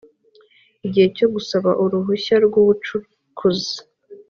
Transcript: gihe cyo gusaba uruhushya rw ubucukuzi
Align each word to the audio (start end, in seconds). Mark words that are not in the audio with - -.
gihe 0.91 1.07
cyo 1.17 1.27
gusaba 1.33 1.69
uruhushya 1.83 2.35
rw 2.45 2.53
ubucukuzi 2.61 3.77